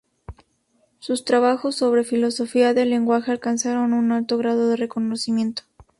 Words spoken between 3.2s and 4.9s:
alcanzaron un alto grado de